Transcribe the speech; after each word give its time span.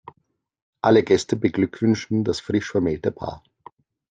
Alle 0.81 1.03
Gäste 1.03 1.35
beglückwünschen 1.35 2.23
das 2.23 2.39
frisch 2.39 2.71
vermählte 2.71 3.11
Paar. 3.11 3.43